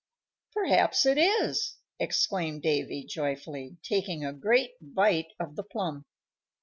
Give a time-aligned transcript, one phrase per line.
[0.55, 6.05] "Perhaps it is!" exclaimed Davy, joyfully, taking a great bite of the plum.